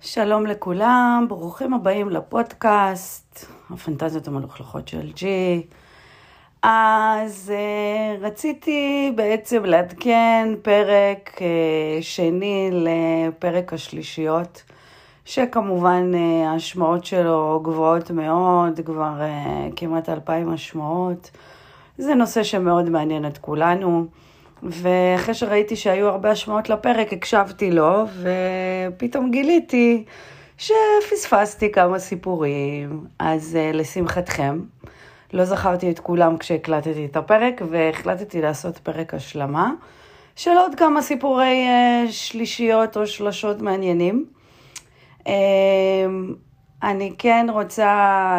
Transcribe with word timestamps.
שלום 0.00 0.46
לכולם, 0.46 1.26
ברוכים 1.28 1.74
הבאים 1.74 2.10
לפודקאסט, 2.10 3.46
הפנטזיות 3.70 4.28
המלוכלכות 4.28 4.88
של 4.88 5.12
ג'י. 5.12 5.66
אז 6.62 7.52
uh, 7.52 8.24
רציתי 8.24 9.12
בעצם 9.14 9.64
לעדכן 9.64 10.48
פרק 10.62 11.30
uh, 11.36 11.40
שני 12.00 12.70
לפרק 12.72 13.72
השלישיות, 13.72 14.62
שכמובן 15.24 16.10
uh, 16.14 16.48
השמעות 16.48 17.04
שלו 17.04 17.60
גבוהות 17.64 18.10
מאוד, 18.10 18.80
כבר 18.84 19.12
uh, 19.18 19.72
כמעט 19.76 20.08
אלפיים 20.08 20.50
השמעות. 20.50 21.30
זה 21.98 22.14
נושא 22.14 22.42
שמאוד 22.42 22.90
מעניין 22.90 23.26
את 23.26 23.38
כולנו. 23.38 24.06
ואחרי 24.62 25.34
שראיתי 25.34 25.76
שהיו 25.76 26.08
הרבה 26.08 26.30
השמעות 26.30 26.70
לפרק, 26.70 27.12
הקשבתי 27.12 27.70
לו, 27.70 28.04
ופתאום 28.88 29.30
גיליתי 29.30 30.04
שפספסתי 30.58 31.72
כמה 31.72 31.98
סיפורים. 31.98 33.04
אז 33.18 33.58
uh, 33.60 33.76
לשמחתכם, 33.76 34.60
לא 35.32 35.44
זכרתי 35.44 35.90
את 35.90 35.98
כולם 35.98 36.38
כשהקלטתי 36.38 37.04
את 37.04 37.16
הפרק, 37.16 37.62
והחלטתי 37.70 38.42
לעשות 38.42 38.78
פרק 38.78 39.14
השלמה 39.14 39.72
של 40.36 40.50
עוד 40.50 40.74
כמה 40.74 41.02
סיפורי 41.02 41.66
שלישיות 42.10 42.96
או 42.96 43.06
שלשות 43.06 43.62
מעניינים. 43.62 44.33
Uh, 45.24 45.30
אני 46.82 47.14
כן 47.18 47.46
רוצה 47.50 48.38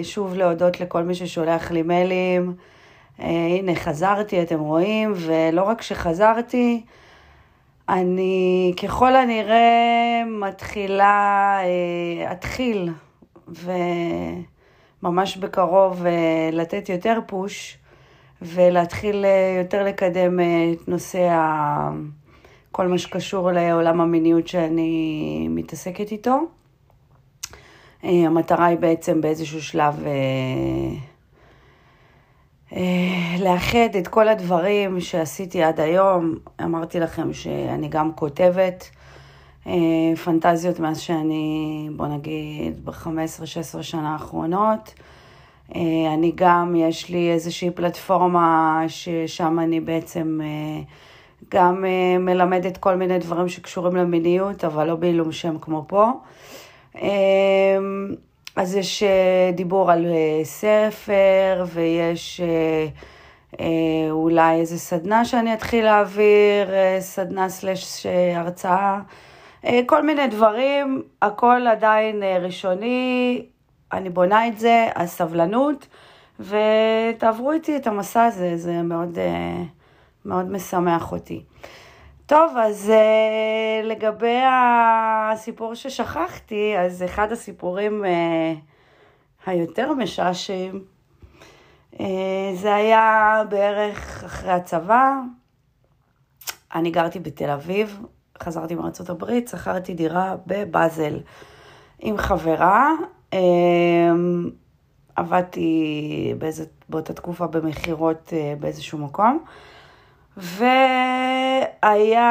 uh, 0.00 0.04
שוב 0.04 0.34
להודות 0.34 0.80
לכל 0.80 1.02
מי 1.02 1.14
ששולח 1.14 1.70
לי 1.70 1.82
מיילים. 1.82 2.54
Uh, 3.18 3.22
הנה, 3.58 3.74
חזרתי, 3.74 4.42
אתם 4.42 4.60
רואים, 4.60 5.12
ולא 5.16 5.62
רק 5.62 5.82
שחזרתי, 5.82 6.84
אני 7.88 8.74
ככל 8.82 9.16
הנראה 9.16 10.22
מתחילה, 10.26 11.58
uh, 11.62 12.32
אתחיל, 12.32 12.92
וממש 15.02 15.36
בקרוב 15.36 16.04
לתת 16.52 16.88
יותר 16.88 17.18
פוש, 17.26 17.78
ולהתחיל 18.42 19.24
יותר 19.58 19.84
לקדם 19.84 20.40
את 20.40 20.88
נושא 20.88 21.28
ה... 21.30 21.90
כל 22.72 22.86
מה 22.88 22.98
שקשור 22.98 23.52
לעולם 23.52 24.00
המיניות 24.00 24.48
שאני 24.48 25.46
מתעסקת 25.50 26.12
איתו. 26.12 26.38
Uh, 28.02 28.06
המטרה 28.06 28.66
היא 28.66 28.78
בעצם 28.78 29.20
באיזשהו 29.20 29.62
שלב... 29.62 29.94
Uh, 30.04 31.18
אה, 32.72 33.36
לאחד 33.40 33.96
את 33.98 34.08
כל 34.08 34.28
הדברים 34.28 35.00
שעשיתי 35.00 35.62
עד 35.62 35.80
היום. 35.80 36.34
אמרתי 36.64 37.00
לכם 37.00 37.32
שאני 37.32 37.88
גם 37.88 38.12
כותבת 38.12 38.90
אה, 39.66 39.72
פנטזיות 40.24 40.80
מאז 40.80 41.00
שאני, 41.00 41.88
בוא 41.96 42.06
נגיד, 42.06 42.84
ב-15-16 42.84 43.82
שנה 43.82 44.12
האחרונות. 44.12 44.94
אה, 45.74 45.80
אני 46.14 46.32
גם, 46.34 46.74
יש 46.76 47.08
לי 47.08 47.30
איזושהי 47.32 47.70
פלטפורמה 47.70 48.82
ששם 48.88 49.58
אני 49.58 49.80
בעצם 49.80 50.40
גם 51.50 51.84
מלמדת 52.20 52.76
כל 52.76 52.94
מיני 52.94 53.18
דברים 53.18 53.48
שקשורים 53.48 53.96
למיניות, 53.96 54.64
אבל 54.64 54.86
לא 54.86 54.96
בעילום 54.96 55.32
שם 55.32 55.58
כמו 55.58 55.84
פה. 55.88 56.12
אז 58.58 58.76
יש 58.76 59.02
אה, 59.02 59.50
דיבור 59.54 59.90
על 59.90 60.06
אה, 60.06 60.44
ספר, 60.44 61.64
ויש 61.74 62.40
אה, 63.60 63.66
אולי 64.10 64.60
איזה 64.60 64.78
סדנה 64.78 65.24
שאני 65.24 65.54
אתחיל 65.54 65.84
להעביר, 65.84 66.70
סדנה 67.00 67.48
סלש 67.48 68.06
הרצאה, 68.34 69.00
כל 69.86 70.02
מיני 70.06 70.26
דברים, 70.26 71.02
הכל 71.22 71.66
עדיין 71.70 72.22
ראשוני, 72.40 73.42
אני 73.92 74.10
בונה 74.10 74.48
את 74.48 74.58
זה, 74.58 74.86
הסבלנות, 74.94 75.86
ותעברו 76.40 77.52
איתי 77.52 77.76
את 77.76 77.86
המסע 77.86 78.24
הזה, 78.24 78.56
זה 78.56 78.82
מאוד, 78.82 79.18
מאוד 80.24 80.50
משמח 80.50 81.12
אותי. 81.12 81.44
טוב, 82.28 82.56
אז 82.56 82.92
uh, 82.92 83.86
לגבי 83.86 84.38
הסיפור 85.32 85.74
ששכחתי, 85.74 86.74
אז 86.78 87.02
אחד 87.02 87.32
הסיפורים 87.32 88.04
uh, 88.04 89.48
היותר 89.50 89.92
משעשעים, 89.92 90.84
uh, 91.94 91.98
זה 92.54 92.74
היה 92.74 93.42
בערך 93.48 94.24
אחרי 94.24 94.50
הצבא. 94.50 95.14
אני 96.74 96.90
גרתי 96.90 97.18
בתל 97.18 97.50
אביב, 97.50 98.00
חזרתי 98.42 98.74
מארצות 98.74 99.10
הברית, 99.10 99.48
שכרתי 99.48 99.94
דירה 99.94 100.36
בבאזל 100.46 101.20
עם 101.98 102.16
חברה. 102.16 102.92
Uh, 103.34 103.36
עבדתי 105.16 106.34
באיזה, 106.38 106.64
באותה 106.88 107.12
תקופה 107.12 107.46
במכירות 107.46 108.28
uh, 108.28 108.60
באיזשהו 108.60 108.98
מקום. 108.98 109.44
והיה 110.38 112.24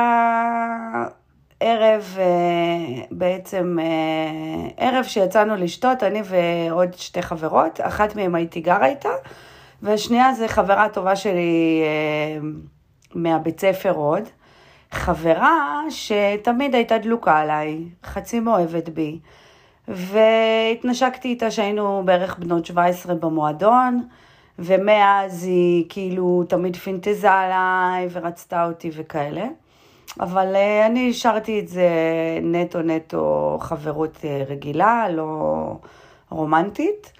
ערב, 1.59 2.15
אה, 2.19 3.03
בעצם 3.11 3.77
אה, 3.79 3.85
ערב 4.77 5.05
שיצאנו 5.05 5.55
לשתות, 5.55 6.03
אני 6.03 6.21
ועוד 6.25 6.93
שתי 6.93 7.21
חברות, 7.21 7.79
אחת 7.81 8.15
מהן 8.15 8.35
הייתי 8.35 8.59
גרה 8.59 8.85
איתה, 8.85 9.09
והשנייה 9.81 10.33
זה 10.33 10.47
חברה 10.47 10.89
טובה 10.89 11.15
שלי 11.15 11.81
אה, 11.83 12.47
מהבית 13.15 13.59
ספר 13.59 13.91
עוד. 13.91 14.23
חברה 14.91 15.81
שתמיד 15.89 16.75
הייתה 16.75 16.97
דלוקה 16.97 17.37
עליי, 17.37 17.83
חצי 18.03 18.39
מאוהבת 18.39 18.89
בי, 18.89 19.19
והתנשקתי 19.87 21.27
איתה 21.27 21.51
שהיינו 21.51 22.01
בערך 22.05 22.39
בנות 22.39 22.65
17 22.65 23.15
במועדון. 23.15 24.07
ומאז 24.59 25.43
היא 25.43 25.85
כאילו 25.89 26.43
תמיד 26.49 26.75
פינטזה 26.75 27.31
עליי 27.31 28.07
ורצתה 28.11 28.65
אותי 28.65 28.91
וכאלה. 28.93 29.45
אבל 30.19 30.55
uh, 30.55 30.85
אני 30.85 31.09
השארתי 31.09 31.59
את 31.59 31.67
זה 31.67 31.89
נטו 32.41 32.81
נטו 32.81 33.57
חברות 33.61 34.15
uh, 34.15 34.51
רגילה, 34.51 35.09
לא 35.09 35.79
רומנטית. 36.29 37.11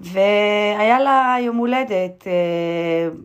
והיה 0.00 1.00
לה 1.00 1.36
יום 1.40 1.56
הולדת 1.56 2.22
uh, 2.22 3.16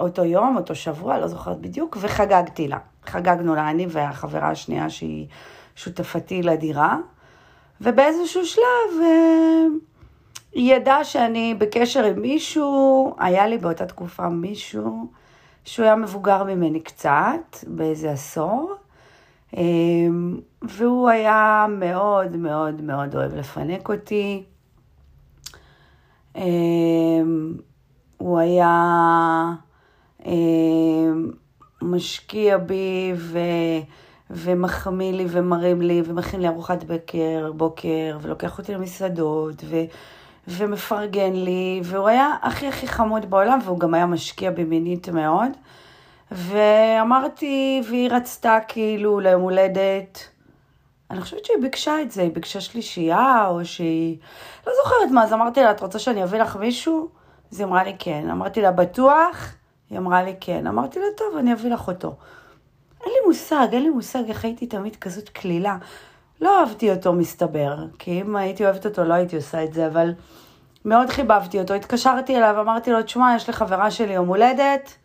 אותו 0.00 0.24
יום, 0.24 0.56
אותו 0.56 0.74
שבוע, 0.74 1.18
לא 1.18 1.26
זוכרת 1.26 1.60
בדיוק, 1.60 1.96
וחגגתי 2.00 2.68
לה. 2.68 2.78
חגגנו 3.06 3.54
לה, 3.54 3.70
אני 3.70 3.86
והחברה 3.88 4.50
השנייה 4.50 4.90
שהיא 4.90 5.26
שותפתי 5.76 6.42
לדירה. 6.42 6.96
ובאיזשהו 7.80 8.46
שלב... 8.46 8.62
ידעה 10.58 11.04
שאני 11.04 11.54
בקשר 11.54 12.04
עם 12.04 12.20
מישהו, 12.20 13.14
היה 13.18 13.46
לי 13.46 13.58
באותה 13.58 13.86
תקופה 13.86 14.28
מישהו 14.28 15.06
שהוא 15.64 15.84
היה 15.84 15.96
מבוגר 15.96 16.44
ממני 16.44 16.80
קצת, 16.80 17.56
באיזה 17.66 18.10
עשור, 18.10 18.74
אמ, 19.56 20.40
והוא 20.62 21.08
היה 21.08 21.66
מאוד 21.70 22.36
מאוד 22.36 22.82
מאוד 22.82 23.16
אוהב 23.16 23.34
לפנק 23.34 23.88
אותי. 23.88 24.42
אמ, 26.36 27.54
הוא 28.16 28.38
היה 28.38 29.52
אמ, 30.26 31.30
משקיע 31.82 32.58
בי 32.58 33.12
ו... 33.16 33.38
ומחמיא 34.30 35.12
לי 35.12 35.26
ומרים 35.28 35.82
לי 35.82 36.02
ומכין 36.04 36.40
לי 36.40 36.48
ארוחת 36.48 36.84
בקר, 36.84 37.52
בוקר 37.56 38.18
ולוקח 38.22 38.58
אותי 38.58 38.74
למסעדות 38.74 39.64
ו... 39.64 39.76
ומפרגן 40.48 41.32
לי, 41.32 41.80
והוא 41.84 42.08
היה 42.08 42.34
הכי 42.42 42.68
הכי 42.68 42.86
חמוד 42.88 43.30
בעולם, 43.30 43.58
והוא 43.64 43.80
גם 43.80 43.94
היה 43.94 44.06
משקיע 44.06 44.50
במינית 44.50 45.08
מאוד. 45.08 45.50
ואמרתי, 46.30 47.82
והיא 47.88 48.10
רצתה 48.10 48.58
כאילו 48.68 49.20
ליום 49.20 49.42
הולדת, 49.42 50.28
אני 51.10 51.20
חושבת 51.20 51.44
שהיא 51.44 51.58
ביקשה 51.62 52.02
את 52.02 52.10
זה, 52.10 52.22
היא 52.22 52.30
ביקשה 52.30 52.60
שלישייה, 52.60 53.46
או 53.48 53.64
שהיא... 53.64 54.16
לא 54.66 54.72
זוכרת 54.84 55.10
מה, 55.10 55.24
אז 55.24 55.32
אמרתי 55.32 55.62
לה, 55.62 55.70
את 55.70 55.80
רוצה 55.80 55.98
שאני 55.98 56.24
אביא 56.24 56.38
לך 56.38 56.56
מישהו? 56.56 57.08
אז 57.52 57.60
היא 57.60 57.66
אמרה 57.66 57.84
לי 57.84 57.96
כן. 57.98 58.30
אמרתי 58.30 58.62
לה, 58.62 58.72
בטוח? 58.72 59.54
היא 59.90 59.98
אמרה 59.98 60.22
לי 60.22 60.34
כן. 60.40 60.66
אמרתי 60.66 60.98
לה, 60.98 61.06
טוב, 61.16 61.36
אני 61.38 61.52
אביא 61.52 61.70
לך 61.70 61.88
אותו. 61.88 62.14
אין 63.04 63.12
לי 63.12 63.26
מושג, 63.26 63.66
אין 63.72 63.82
לי 63.82 63.88
מושג 63.88 64.22
איך 64.28 64.44
הייתי 64.44 64.66
תמיד 64.66 64.96
כזאת 64.96 65.28
קלילה. 65.28 65.76
לא 66.40 66.60
אהבתי 66.60 66.90
אותו, 66.90 67.12
מסתבר, 67.12 67.76
כי 67.98 68.20
אם 68.20 68.36
הייתי 68.36 68.64
אוהבת 68.64 68.86
אותו 68.86 69.04
לא 69.04 69.14
הייתי 69.14 69.36
עושה 69.36 69.64
את 69.64 69.72
זה, 69.72 69.86
אבל 69.86 70.14
מאוד 70.84 71.10
חיבבתי 71.10 71.60
אותו. 71.60 71.74
התקשרתי 71.74 72.36
אליו, 72.36 72.60
אמרתי 72.60 72.90
לו, 72.92 73.02
תשמע, 73.02 73.32
יש 73.36 73.48
לחברה 73.48 73.90
שלי 73.90 74.12
יום 74.12 74.28
הולדת, 74.28 74.96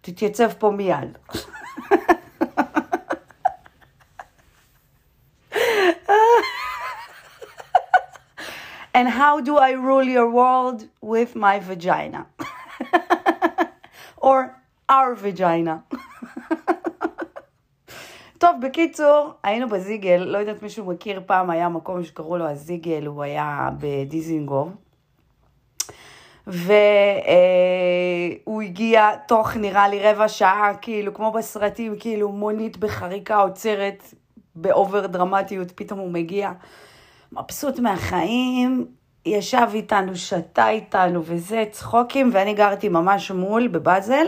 תתייצב 0.00 0.52
פה 0.52 0.70
מיד. 0.70 1.18
And 8.98 9.08
how 9.10 9.40
do 9.40 9.58
I 9.58 9.72
rule 9.72 10.08
your 10.16 10.30
world 10.30 10.88
with 11.02 11.36
my 11.36 11.58
vagina? 11.58 12.22
or 14.26 14.38
our 14.88 15.14
vagina. 15.14 15.84
טוב, 18.38 18.56
בקיצור, 18.62 19.30
היינו 19.42 19.68
בזיגל, 19.68 20.16
לא 20.16 20.38
יודעת 20.38 20.62
מישהו 20.62 20.84
מכיר, 20.84 21.22
פעם 21.26 21.50
היה 21.50 21.68
מקום 21.68 22.04
שקראו 22.04 22.36
לו 22.36 22.48
הזיגל, 22.48 23.06
הוא 23.06 23.22
היה 23.22 23.68
בדיזינגוף. 23.78 24.68
והוא 26.46 26.92
הגיע 28.62 29.16
תוך 29.28 29.56
נראה 29.56 29.88
לי 29.88 30.02
רבע 30.02 30.28
שעה, 30.28 30.72
כאילו 30.80 31.14
כמו 31.14 31.32
בסרטים, 31.32 31.94
כאילו 31.98 32.32
מונית 32.32 32.76
בחריקה 32.76 33.36
עוצרת 33.36 34.14
באובר 34.54 35.06
דרמטיות, 35.06 35.72
פתאום 35.74 35.98
הוא 35.98 36.10
מגיע 36.10 36.52
מבסוט 37.32 37.78
מהחיים, 37.78 38.86
ישב 39.26 39.66
איתנו, 39.74 40.16
שתה 40.16 40.68
איתנו 40.68 41.22
וזה, 41.24 41.64
צחוקים, 41.70 42.30
ואני 42.32 42.54
גרתי 42.54 42.88
ממש 42.88 43.30
מול 43.30 43.68
בבאזל. 43.68 44.26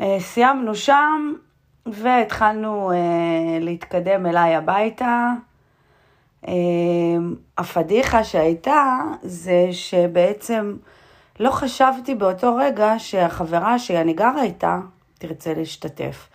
אה, 0.00 0.16
סיימנו 0.20 0.74
שם, 0.74 1.32
והתחלנו 1.92 2.92
אה, 2.92 3.58
להתקדם 3.60 4.26
אליי 4.26 4.54
הביתה. 4.54 5.28
אה, 6.48 6.52
הפדיחה 7.58 8.24
שהייתה 8.24 8.98
זה 9.22 9.68
שבעצם 9.72 10.76
לא 11.40 11.50
חשבתי 11.50 12.14
באותו 12.14 12.56
רגע 12.56 12.94
שהחברה 12.98 13.78
שאני 13.78 14.12
גרה 14.12 14.42
איתה 14.42 14.78
תרצה 15.18 15.54
להשתתף. 15.54 16.28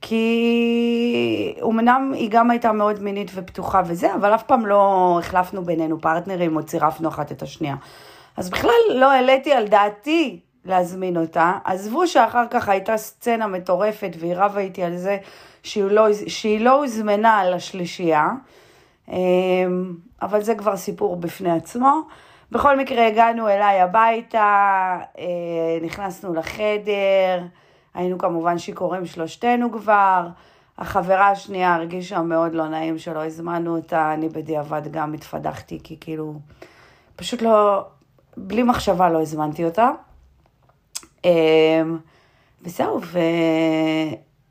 כי 0.00 1.54
אמנם 1.62 2.12
היא 2.14 2.30
גם 2.30 2.50
הייתה 2.50 2.72
מאוד 2.72 3.02
מינית 3.02 3.30
ופתוחה 3.34 3.82
וזה, 3.86 4.14
אבל 4.14 4.34
אף 4.34 4.42
פעם 4.42 4.66
לא 4.66 5.16
החלפנו 5.18 5.64
בינינו 5.64 6.00
פרטנרים 6.00 6.56
או 6.56 6.62
צירפנו 6.62 7.08
אחת 7.08 7.32
את 7.32 7.42
השנייה. 7.42 7.76
אז 8.36 8.50
בכלל 8.50 8.72
לא 8.94 9.12
העליתי 9.12 9.52
על 9.52 9.66
דעתי 9.68 10.40
להזמין 10.66 11.16
אותה. 11.16 11.52
עזבו 11.64 12.06
שאחר 12.06 12.44
כך 12.50 12.68
הייתה 12.68 12.96
סצנה 12.96 13.46
מטורפת 13.46 14.10
והיא 14.18 14.34
רבה 14.36 14.60
איתי 14.60 14.82
על 14.82 14.96
זה 14.96 15.18
שהיא 15.62 15.84
לא, 15.84 16.06
שהיא 16.26 16.60
לא 16.60 16.82
הוזמנה 16.82 17.38
על 17.38 17.54
השלישייה, 17.54 18.28
אמ, 19.08 19.94
אבל 20.22 20.42
זה 20.42 20.54
כבר 20.54 20.76
סיפור 20.76 21.16
בפני 21.16 21.50
עצמו. 21.50 22.00
בכל 22.52 22.78
מקרה 22.78 23.06
הגענו 23.06 23.48
אליי 23.48 23.80
הביתה, 23.80 24.98
אה, 25.18 25.24
נכנסנו 25.82 26.34
לחדר, 26.34 27.42
היינו 27.94 28.18
כמובן 28.18 28.58
שיכורים 28.58 29.06
שלושתנו 29.06 29.72
כבר. 29.72 30.28
החברה 30.78 31.30
השנייה 31.30 31.74
הרגישה 31.74 32.22
מאוד 32.22 32.54
לא 32.54 32.68
נעים 32.68 32.98
שלא 32.98 33.24
הזמנו 33.24 33.76
אותה, 33.76 34.14
אני 34.14 34.28
בדיעבד 34.28 34.82
גם 34.90 35.12
התפדחתי, 35.12 35.80
כי 35.84 35.96
כאילו, 36.00 36.34
פשוט 37.16 37.42
לא, 37.42 37.84
בלי 38.36 38.62
מחשבה 38.62 39.08
לא 39.08 39.22
הזמנתי 39.22 39.64
אותה. 39.64 39.90
אמ, 41.26 41.98
וזהו, 42.62 43.00
ו... 43.02 43.18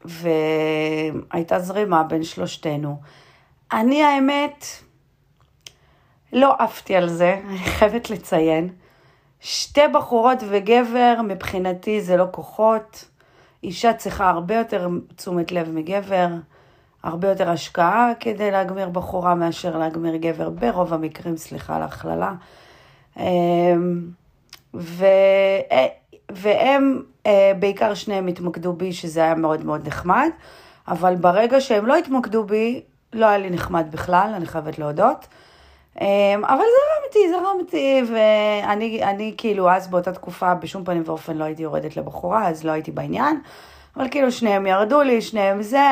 והייתה 0.05 1.59
זרימה 1.59 2.03
בין 2.03 2.23
שלושתנו. 2.23 3.01
אני 3.71 4.03
האמת, 4.03 4.65
לא 6.33 6.53
עפתי 6.59 6.95
על 6.95 7.09
זה, 7.09 7.39
אני 7.49 7.57
חייבת 7.57 8.09
לציין. 8.09 8.69
שתי 9.39 9.81
בחורות 9.93 10.37
וגבר, 10.49 11.15
מבחינתי 11.27 12.01
זה 12.01 12.17
לא 12.17 12.25
כוחות. 12.31 13.05
אישה 13.63 13.93
צריכה 13.93 14.29
הרבה 14.29 14.55
יותר 14.55 14.89
תשומת 15.15 15.51
לב 15.51 15.69
מגבר, 15.69 16.27
הרבה 17.03 17.29
יותר 17.29 17.49
השקעה 17.49 18.11
כדי 18.19 18.51
להגמיר 18.51 18.89
בחורה 18.89 19.35
מאשר 19.35 19.77
להגמיר 19.77 20.15
גבר, 20.15 20.49
ברוב 20.49 20.93
המקרים, 20.93 21.37
סליחה 21.37 21.75
על 21.75 21.81
ההכללה. 21.81 22.33
אמ, 23.17 24.09
ו... 24.73 25.05
והם, 26.31 27.01
אה, 27.25 27.51
בעיקר 27.59 27.93
שניהם 27.93 28.27
התמקדו 28.27 28.73
בי, 28.73 28.93
שזה 28.93 29.19
היה 29.19 29.35
מאוד 29.35 29.65
מאוד 29.65 29.87
נחמד, 29.87 30.29
אבל 30.87 31.15
ברגע 31.15 31.61
שהם 31.61 31.85
לא 31.85 31.95
התמקדו 31.95 32.43
בי, 32.43 32.81
לא 33.13 33.25
היה 33.25 33.37
לי 33.37 33.49
נחמד 33.49 33.85
בכלל, 33.91 34.31
אני 34.35 34.45
חייבת 34.45 34.79
להודות. 34.79 35.27
אה, 36.01 36.35
אבל 36.41 36.63
זרם 37.31 37.59
איתי, 37.59 38.01
ואני 38.13 39.03
אני, 39.03 39.33
כאילו 39.37 39.71
אז 39.71 39.87
באותה 39.87 40.13
תקופה 40.13 40.55
בשום 40.55 40.83
פנים 40.83 41.03
ואופן 41.05 41.37
לא 41.37 41.43
הייתי 41.43 41.63
יורדת 41.63 41.97
לבחורה, 41.97 42.47
אז 42.47 42.63
לא 42.65 42.71
הייתי 42.71 42.91
בעניין, 42.91 43.41
אבל 43.97 44.09
כאילו 44.09 44.31
שניהם 44.31 44.67
ירדו 44.67 45.01
לי, 45.01 45.21
שניהם 45.21 45.61
זה, 45.61 45.87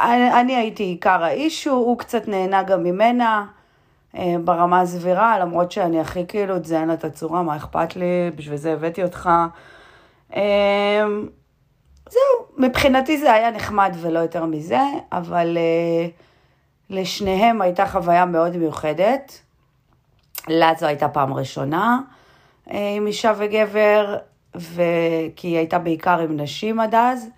אני, 0.00 0.40
אני 0.40 0.56
הייתי 0.56 0.82
עיקר 0.82 1.24
האישו, 1.24 1.70
הוא 1.70 1.98
קצת 1.98 2.28
נהנה 2.28 2.62
גם 2.62 2.82
ממנה. 2.82 3.46
אה, 4.16 4.34
ברמה 4.44 4.80
הסבירה, 4.80 5.38
למרות 5.38 5.72
שאני 5.72 6.00
הכי 6.00 6.26
כאילו 6.26 6.58
תזיין 6.58 6.92
את 6.92 7.04
הצורה, 7.04 7.42
מה 7.42 7.56
אכפת 7.56 7.96
לי, 7.96 8.30
בשביל 8.36 8.56
זה 8.56 8.72
הבאתי 8.72 9.02
אותך. 9.02 9.30
אה, 10.36 11.06
זהו, 12.10 12.46
מבחינתי 12.66 13.18
זה 13.18 13.32
היה 13.32 13.50
נחמד 13.50 13.96
ולא 14.00 14.18
יותר 14.18 14.44
מזה, 14.44 14.80
אבל 15.12 15.58
אה, 15.58 16.08
לשניהם 16.90 17.62
הייתה 17.62 17.86
חוויה 17.86 18.24
מאוד 18.24 18.56
מיוחדת. 18.56 19.40
לה 20.48 20.72
זו 20.78 20.86
הייתה 20.86 21.08
פעם 21.08 21.34
ראשונה 21.34 22.00
עם 22.66 23.06
אישה 23.06 23.32
וגבר, 23.36 24.16
ו... 24.56 24.82
כי 25.36 25.48
היא 25.48 25.56
הייתה 25.56 25.78
בעיקר 25.78 26.18
עם 26.18 26.40
נשים 26.40 26.80
עד 26.80 26.94
אז, 26.94 27.28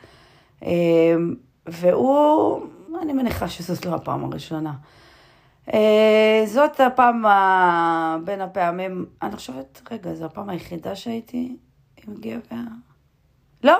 והוא, 1.66 2.60
אני 3.02 3.12
מניחה 3.12 3.48
שזאת 3.48 3.86
לא 3.86 3.94
הפעם 3.94 4.24
הראשונה. 4.24 4.72
אה, 5.74 6.42
זאת 6.46 6.80
הפעם, 6.80 7.24
בין 8.24 8.40
הפעמים, 8.40 9.06
אני 9.22 9.36
חושבת, 9.36 9.82
רגע, 9.90 10.14
זו 10.14 10.24
הפעם 10.24 10.48
היחידה 10.48 10.96
שהייתי 10.96 11.56
עם 12.06 12.14
גבר? 12.14 12.56
לא. 13.64 13.76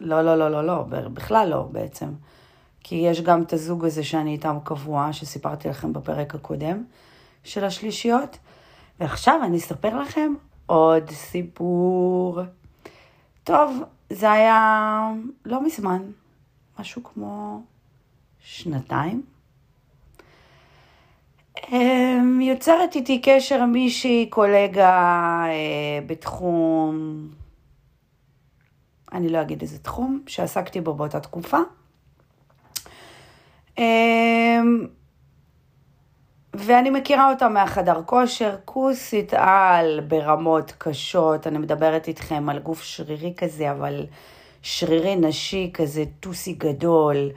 לא, 0.00 0.22
לא, 0.22 0.36
לא, 0.36 0.50
לא, 0.50 0.66
לא, 0.66 0.82
בכלל 1.08 1.48
לא 1.48 1.62
בעצם. 1.62 2.08
כי 2.80 2.94
יש 2.94 3.20
גם 3.20 3.42
את 3.42 3.52
הזוג 3.52 3.84
הזה 3.84 4.04
שאני 4.04 4.32
איתם 4.32 4.56
קבוע, 4.64 5.12
שסיפרתי 5.12 5.68
לכם 5.68 5.92
בפרק 5.92 6.34
הקודם 6.34 6.84
של 7.44 7.64
השלישיות. 7.64 8.38
ועכשיו 9.00 9.40
אני 9.44 9.56
אספר 9.56 10.00
לכם 10.00 10.34
עוד 10.66 11.10
סיפור. 11.10 12.40
טוב, 13.44 13.82
זה 14.10 14.32
היה 14.32 15.12
לא 15.44 15.64
מזמן, 15.64 16.02
משהו 16.78 17.02
כמו 17.04 17.62
שנתיים. 18.38 19.22
אמ, 21.72 22.40
יוצרת 22.40 22.94
איתי 22.94 23.20
קשר 23.22 23.64
מישהי, 23.64 24.26
קולגה 24.30 25.44
אה, 25.48 26.06
בתחום, 26.06 27.28
אני 29.12 29.28
לא 29.28 29.42
אגיד 29.42 29.62
איזה 29.62 29.78
תחום, 29.78 30.22
שעסקתי 30.26 30.80
בו 30.80 30.94
באותה 30.94 31.20
תקופה. 31.20 31.58
אמ, 33.78 34.86
ואני 36.54 36.90
מכירה 36.90 37.30
אותה 37.30 37.48
מהחדר 37.48 38.02
כושר, 38.06 38.56
כוסית 38.64 39.34
על 39.36 40.00
ברמות 40.00 40.72
קשות, 40.78 41.46
אני 41.46 41.58
מדברת 41.58 42.08
איתכם 42.08 42.48
על 42.48 42.58
גוף 42.58 42.82
שרירי 42.82 43.34
כזה, 43.36 43.70
אבל 43.70 44.06
שרירי 44.62 45.16
נשי 45.16 45.70
כזה, 45.74 46.04
טוסי 46.20 46.52
גדול. 46.52 47.30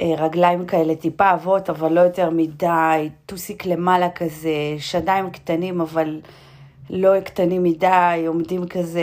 אה, 0.00 0.14
רגליים 0.18 0.66
כאלה 0.66 0.94
טיפה 0.94 1.34
אבות, 1.34 1.70
אבל 1.70 1.92
לא 1.92 2.00
יותר 2.00 2.30
מדי, 2.30 3.10
טוסיק 3.26 3.66
למעלה 3.66 4.10
כזה, 4.10 4.50
שדיים 4.78 5.30
קטנים, 5.30 5.80
אבל 5.80 6.20
לא 6.90 7.20
קטנים 7.20 7.62
מדי, 7.62 8.24
עומדים 8.26 8.66
כזה, 8.68 9.02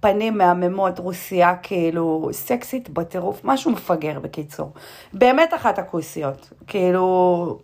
פנים 0.00 0.38
מהממות, 0.38 0.98
רוסייה 0.98 1.56
כאילו, 1.56 2.28
סקסית 2.32 2.88
בטירוף, 2.90 3.40
משהו 3.44 3.70
מפגר 3.70 4.20
בקיצור. 4.20 4.72
באמת 5.12 5.54
אחת 5.54 5.78
הכוסיות, 5.78 6.52
כאילו, 6.66 7.58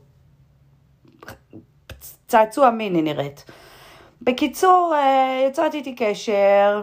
צעצוע 2.26 2.70
מיני 2.70 3.02
נראית. 3.02 3.44
בקיצור, 4.22 4.94
אה, 4.94 5.44
יצרה 5.48 5.76
איתי 5.76 5.94
קשר, 5.94 6.82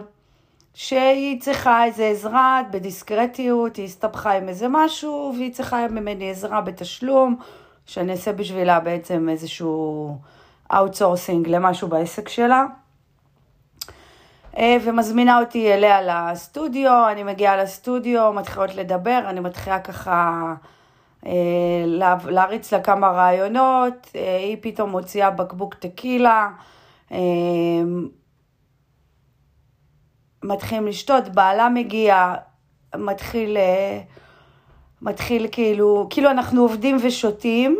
שהיא 0.78 1.40
צריכה 1.40 1.84
איזה 1.84 2.06
עזרה 2.06 2.62
בדיסקרטיות, 2.70 3.76
היא 3.76 3.84
הסתבכה 3.84 4.32
עם 4.32 4.48
איזה 4.48 4.66
משהו, 4.70 5.32
והיא 5.36 5.52
צריכה 5.52 5.88
ממני 5.88 6.30
עזרה 6.30 6.60
בתשלום, 6.60 7.36
שאני 7.86 8.12
אעשה 8.12 8.32
בשבילה 8.32 8.80
בעצם 8.80 9.28
איזשהו 9.28 10.18
outsourcing 10.72 11.48
למשהו 11.48 11.88
בעסק 11.88 12.28
שלה. 12.28 12.66
אה, 14.56 14.76
ומזמינה 14.84 15.40
אותי 15.40 15.74
אליה 15.74 16.30
לסטודיו, 16.32 17.08
אני 17.12 17.22
מגיעה 17.22 17.56
לסטודיו, 17.56 18.32
מתחילות 18.32 18.74
לדבר, 18.74 19.20
אני 19.26 19.40
מתחילה 19.40 19.78
ככה 19.78 20.54
אה, 21.26 21.32
להריץ 22.28 22.72
לה 22.72 22.80
כמה 22.80 23.08
רעיונות, 23.08 24.10
אה, 24.16 24.36
היא 24.36 24.56
פתאום 24.60 24.90
מוציאה 24.90 25.30
בקבוק 25.30 25.74
טקילה, 25.74 26.48
מתחילים 30.44 30.86
לשתות, 30.86 31.28
בעלה 31.28 31.68
מגיע, 31.68 32.34
מתחיל, 32.96 33.56
אה, 33.56 34.00
מתחיל 35.02 35.46
כאילו, 35.52 36.06
כאילו 36.10 36.30
אנחנו 36.30 36.62
עובדים 36.62 36.96
ושותים, 37.02 37.78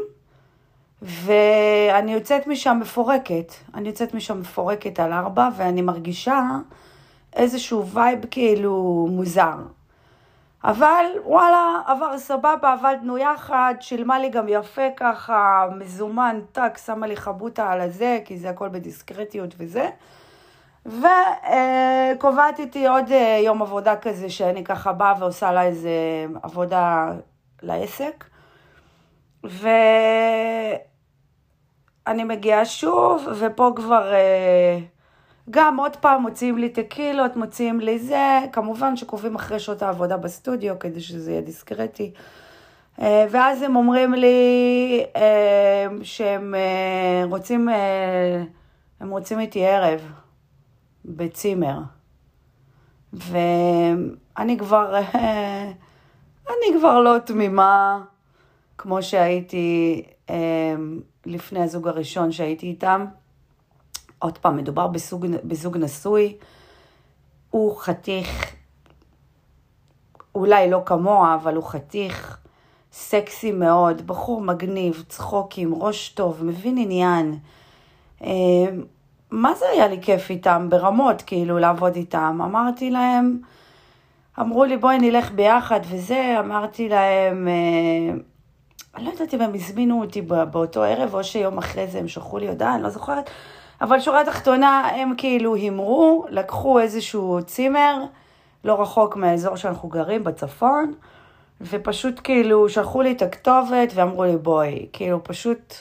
ואני 1.02 2.12
יוצאת 2.12 2.46
משם 2.46 2.78
מפורקת. 2.80 3.52
אני 3.74 3.88
יוצאת 3.88 4.14
משם 4.14 4.40
מפורקת 4.40 5.00
על 5.00 5.12
ארבע, 5.12 5.48
ואני 5.56 5.82
מרגישה 5.82 6.42
איזשהו 7.32 7.86
vibe 7.86 8.26
כאילו 8.30 9.06
מוזר. 9.10 9.56
אבל 10.64 11.04
וואלה, 11.24 11.80
עבר 11.86 12.18
סבבה, 12.18 12.72
עבדנו 12.72 13.18
יחד, 13.18 13.74
שילמה 13.80 14.18
לי 14.18 14.28
גם 14.28 14.46
יפה 14.48 14.86
ככה, 14.96 15.66
מזומן, 15.78 16.40
טאק, 16.52 16.78
שמה 16.78 17.06
לי 17.06 17.16
חבוטה 17.16 17.72
על 17.72 17.80
הזה, 17.80 18.18
כי 18.24 18.38
זה 18.38 18.50
הכל 18.50 18.68
בדיסקרטיות 18.68 19.54
וזה. 19.58 19.88
וקובעת 20.86 22.58
איתי 22.58 22.86
עוד 22.86 23.12
אה, 23.12 23.40
יום 23.44 23.62
עבודה 23.62 23.96
כזה, 23.96 24.30
שאני 24.30 24.64
ככה 24.64 24.92
באה 24.92 25.14
ועושה 25.18 25.52
לה 25.52 25.62
איזה 25.62 25.90
עבודה 26.42 27.12
לעסק. 27.62 28.24
ואני 29.44 29.74
מגיעה 32.24 32.64
שוב, 32.64 33.28
ופה 33.38 33.72
כבר... 33.76 34.12
אה, 34.12 34.78
גם 35.50 35.76
עוד 35.76 35.96
פעם 35.96 36.22
מוציאים 36.22 36.58
לי 36.58 36.68
טקילות, 36.68 37.36
מוציאים 37.36 37.80
לי 37.80 37.98
זה, 37.98 38.38
כמובן 38.52 38.96
שקובעים 38.96 39.34
אחרי 39.34 39.58
שעות 39.58 39.82
העבודה 39.82 40.16
בסטודיו 40.16 40.78
כדי 40.78 41.00
שזה 41.00 41.30
יהיה 41.30 41.40
דיסקרטי. 41.40 42.12
אה, 43.00 43.26
ואז 43.30 43.62
הם 43.62 43.76
אומרים 43.76 44.14
לי 44.14 45.04
שהם 46.02 46.54
רוצים, 47.24 47.68
הם 49.00 49.10
רוצים 49.10 49.40
איתי 49.40 49.66
ערב 49.66 50.00
בצימר. 51.06 51.78
ואני 53.12 54.58
כבר, 54.58 54.94
אני 56.48 56.78
כבר 56.78 57.00
לא 57.00 57.18
תמימה 57.18 58.02
כמו 58.78 59.02
שהייתי 59.02 60.02
לפני 61.26 61.62
הזוג 61.62 61.88
הראשון 61.88 62.32
שהייתי 62.32 62.66
איתם. 62.66 63.04
עוד 64.18 64.38
פעם, 64.38 64.56
מדובר 64.56 64.86
בסוג, 64.86 65.26
בזוג 65.44 65.76
נשוי, 65.76 66.36
הוא 67.50 67.76
חתיך, 67.78 68.54
אולי 70.34 70.70
לא 70.70 70.82
כמוה, 70.86 71.34
אבל 71.34 71.54
הוא 71.56 71.64
חתיך, 71.64 72.38
סקסי 72.92 73.52
מאוד, 73.52 74.06
בחור 74.06 74.40
מגניב, 74.40 75.04
צחוקים, 75.08 75.74
ראש 75.74 76.08
טוב, 76.08 76.44
מבין 76.44 76.78
עניין. 76.78 77.38
מה 79.30 79.54
זה 79.54 79.64
היה 79.68 79.88
לי 79.88 79.98
כיף 80.02 80.30
איתם, 80.30 80.66
ברמות, 80.70 81.22
כאילו, 81.22 81.58
לעבוד 81.58 81.96
איתם? 81.96 82.40
אמרתי 82.44 82.90
להם, 82.90 83.38
אמרו 84.40 84.64
לי, 84.64 84.76
בואי 84.76 84.98
נלך 84.98 85.30
ביחד 85.30 85.80
וזה, 85.90 86.36
אמרתי 86.40 86.88
להם, 86.88 87.48
אה, 87.48 88.14
אני 88.96 89.04
לא 89.04 89.10
יודעת 89.10 89.34
אם 89.34 89.40
הם 89.40 89.54
הזמינו 89.54 90.00
אותי 90.00 90.22
באותו 90.22 90.82
ערב, 90.82 91.14
או 91.14 91.24
שיום 91.24 91.58
אחרי 91.58 91.86
זה 91.86 91.98
הם 91.98 92.08
שלחו 92.08 92.38
לי 92.38 92.48
הודעה, 92.48 92.74
אני 92.74 92.82
לא 92.82 92.88
זוכרת. 92.88 93.30
אבל 93.80 94.00
שורה 94.00 94.24
תחתונה, 94.24 94.88
הם 94.88 95.14
כאילו 95.16 95.54
הימרו, 95.54 96.26
לקחו 96.30 96.78
איזשהו 96.78 97.38
צימר, 97.46 98.04
לא 98.64 98.82
רחוק 98.82 99.16
מהאזור 99.16 99.56
שאנחנו 99.56 99.88
גרים, 99.88 100.24
בצפון, 100.24 100.94
ופשוט 101.60 102.20
כאילו 102.24 102.68
שלחו 102.68 103.02
לי 103.02 103.12
את 103.12 103.22
הכתובת 103.22 103.92
ואמרו 103.94 104.24
לי, 104.24 104.36
בואי, 104.36 104.86
כאילו 104.92 105.24
פשוט 105.24 105.74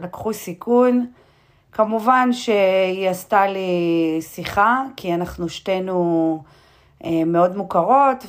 לקחו 0.00 0.32
סיכון. 0.32 1.06
כמובן 1.76 2.32
שהיא 2.32 3.08
עשתה 3.08 3.46
לי 3.46 4.18
שיחה, 4.20 4.82
כי 4.96 5.14
אנחנו 5.14 5.48
שתינו 5.48 6.42
אה, 7.04 7.24
מאוד 7.26 7.56
מוכרות 7.56 8.26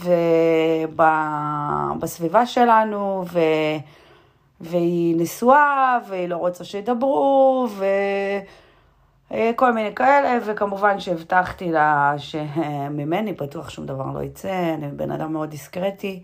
ובסביבה 1.95 2.45
שלנו, 2.45 3.25
ו... 3.31 3.39
והיא 4.61 5.15
נשואה, 5.17 5.97
והיא 6.07 6.29
לא 6.29 6.35
רוצה 6.35 6.63
שידברו, 6.63 7.67
וכל 9.31 9.73
מיני 9.73 9.95
כאלה, 9.95 10.39
וכמובן 10.45 10.99
שהבטחתי 10.99 11.71
לה 11.71 12.13
שממני 12.17 13.33
בטוח 13.33 13.69
שום 13.69 13.85
דבר 13.85 14.11
לא 14.13 14.23
יצא, 14.23 14.73
אני 14.73 14.87
בן 14.87 15.11
אדם 15.11 15.33
מאוד 15.33 15.49
דיסקרטי, 15.49 16.23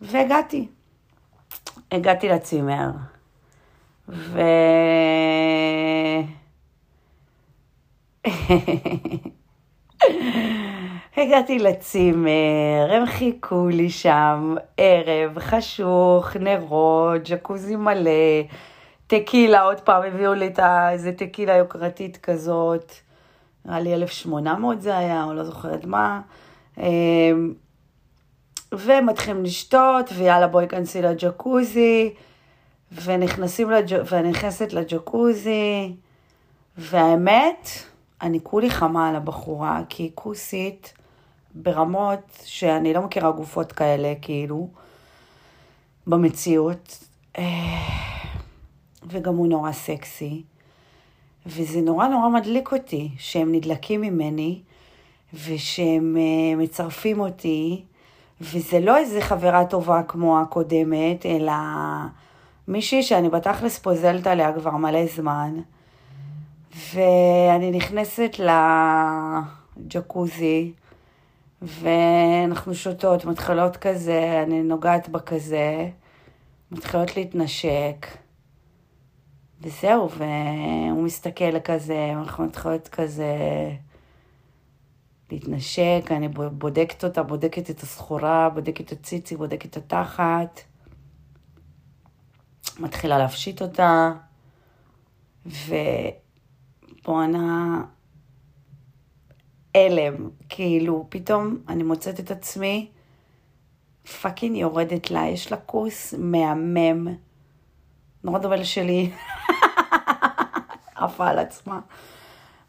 והגעתי. 0.00 0.68
הגעתי 1.92 2.28
לצימר, 2.28 2.90
ו... 4.08 4.40
הגעתי 11.16 11.58
לצימר, 11.58 12.88
הם 12.90 13.06
חיכו 13.06 13.68
לי 13.68 13.90
שם, 13.90 14.54
ערב, 14.76 15.38
חשוך, 15.38 16.36
נרות, 16.36 17.28
ג'קוזי 17.28 17.76
מלא, 17.76 18.42
טקילה, 19.06 19.62
עוד 19.62 19.80
פעם 19.80 20.02
הביאו 20.02 20.34
לי 20.34 20.46
את 20.46 20.58
איזה 20.92 21.12
טקילה 21.12 21.56
יוקרתית 21.56 22.16
כזאת, 22.16 22.92
נראה 23.64 23.80
לי 23.80 23.94
1800 23.94 24.82
זה 24.82 24.98
היה, 24.98 25.24
או 25.24 25.34
לא 25.34 25.44
זוכרת 25.44 25.84
מה. 25.84 26.20
אמ, 26.78 27.54
ומתחילים 28.72 29.44
לשתות, 29.44 30.10
ויאללה 30.16 30.46
בואי 30.46 30.68
כנסי 30.68 31.02
לג'קוזי, 31.02 32.14
ונכנסים 32.92 33.70
לג'... 33.70 34.02
ואני 34.06 34.30
נכנסת 34.30 34.72
לג'קוזי, 34.72 35.96
והאמת, 36.78 37.68
אני 38.22 38.38
כולי 38.42 38.70
חמה 38.70 39.08
על 39.08 39.16
הבחורה, 39.16 39.82
כי 39.88 40.02
היא 40.02 40.10
כוסית, 40.14 40.92
ברמות 41.54 42.42
שאני 42.44 42.94
לא 42.94 43.02
מכירה 43.02 43.30
גופות 43.30 43.72
כאלה, 43.72 44.14
כאילו, 44.22 44.68
במציאות. 46.06 46.98
אה, 47.38 47.44
וגם 49.08 49.36
הוא 49.36 49.48
נורא 49.48 49.72
סקסי. 49.72 50.42
וזה 51.46 51.80
נורא 51.80 52.08
נורא 52.08 52.28
מדליק 52.28 52.72
אותי 52.72 53.10
שהם 53.18 53.54
נדלקים 53.54 54.00
ממני, 54.00 54.60
ושהם 55.44 56.16
uh, 56.16 56.62
מצרפים 56.62 57.20
אותי, 57.20 57.82
וזה 58.40 58.80
לא 58.80 58.96
איזה 58.96 59.20
חברה 59.20 59.64
טובה 59.64 60.02
כמו 60.02 60.40
הקודמת, 60.40 61.26
אלא 61.26 61.52
מישהי 62.68 63.02
שאני 63.02 63.28
בתכלס 63.28 63.78
פוזלת 63.78 64.26
עליה 64.26 64.52
כבר 64.52 64.70
מלא 64.70 65.06
זמן. 65.06 65.60
ואני 66.94 67.70
נכנסת 67.70 68.36
לג'קוזי, 69.78 70.72
ואנחנו 71.62 72.74
שותות, 72.74 73.24
מתחילות 73.24 73.76
כזה, 73.76 74.42
אני 74.46 74.62
נוגעת 74.62 75.08
בכזה, 75.08 75.88
מתחילות 76.70 77.16
להתנשק, 77.16 78.06
וזהו, 79.60 80.10
והוא 80.10 81.02
מסתכל 81.02 81.60
כזה, 81.60 82.12
אנחנו 82.16 82.44
מתחילות 82.44 82.88
כזה 82.88 83.36
להתנשק, 85.32 86.02
אני 86.10 86.28
בודקת 86.52 87.04
אותה, 87.04 87.22
בודקת 87.22 87.70
את 87.70 87.80
הסחורה, 87.80 88.48
בודקת 88.54 88.80
את 88.80 88.92
הציצי, 88.92 89.36
בודקת 89.36 89.66
את 89.66 89.76
התחת, 89.76 90.60
מתחילה 92.78 93.18
להפשיט 93.18 93.62
אותה, 93.62 94.12
ובואנה 97.06 97.82
הלם, 99.74 100.30
כאילו, 100.48 101.06
פתאום 101.08 101.56
אני 101.68 101.82
מוצאת 101.82 102.20
את 102.20 102.30
עצמי 102.30 102.90
פאקינג 104.22 104.56
יורדת 104.56 105.10
לה, 105.10 105.26
יש 105.26 105.52
לה 105.52 105.58
קורס 105.58 106.14
מהמם, 106.18 107.08
נורא 108.24 108.38
דומה 108.38 108.56
לשלי, 108.56 109.10
עפה 110.94 111.28
על 111.28 111.38
עצמה, 111.38 111.80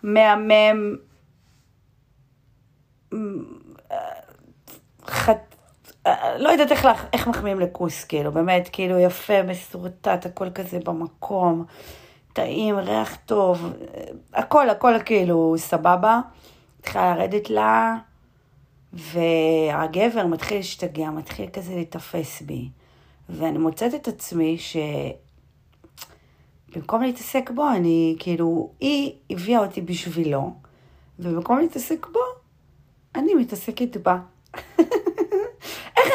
מהמם, 0.04 0.96
חת... 5.08 5.57
לא 6.38 6.50
יודעת 6.50 6.72
איך, 6.72 6.88
איך 7.14 7.28
מחמיאים 7.28 7.60
לכוס, 7.60 8.04
כאילו, 8.04 8.32
באמת, 8.32 8.70
כאילו 8.72 9.00
יפה, 9.00 9.44
מסורטט, 9.44 10.26
הכל 10.26 10.50
כזה 10.50 10.80
במקום, 10.86 11.66
טעים, 12.34 12.80
ריח 12.80 13.18
טוב, 13.26 13.74
הכל, 14.34 14.70
הכל 14.70 14.94
כאילו 15.06 15.56
סבבה. 15.58 16.20
מתחילה 16.80 17.16
לרדת 17.16 17.50
לה, 17.50 17.96
והגבר 18.94 20.26
מתחיל 20.26 20.58
להשתגע, 20.58 21.10
מתחיל 21.10 21.50
כזה 21.54 21.76
להתאפס 21.76 22.42
בי. 22.42 22.70
ואני 23.30 23.58
מוצאת 23.58 23.94
את 23.94 24.08
עצמי 24.08 24.58
שבמקום 26.74 27.02
להתעסק 27.02 27.50
בו, 27.56 27.70
אני 27.70 28.16
כאילו, 28.20 28.72
היא 28.80 29.14
הביאה 29.30 29.60
אותי 29.60 29.82
בשבילו, 29.82 30.54
ובמקום 31.20 31.60
להתעסק 31.60 32.08
בו, 32.12 32.20
אני 33.16 33.34
מתעסקת 33.34 33.98
בה. 33.98 34.18